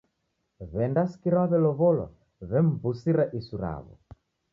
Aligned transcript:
W'endasikira 0.71 1.35
waw'elow'olwa 1.41 2.07
w'emw'usira 2.49 3.23
isu 3.39 3.55
raw'o. 3.61 3.93